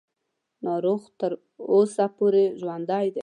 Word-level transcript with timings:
ناروغ 0.65 0.99
خو 1.05 1.11
تر 1.19 1.31
اوسه 1.73 2.05
پورې 2.17 2.43
ژوندی 2.61 3.07
دی. 3.13 3.19